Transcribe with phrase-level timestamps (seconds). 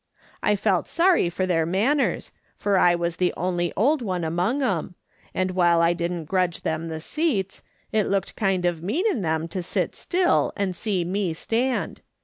[0.41, 4.87] I felt sorry for their manners, for I was the only old one among 'em•
[5.31, 9.47] and while I didn't grudge them the seats, it looked kind of mean in them
[9.49, 12.01] to sit still and see me stand.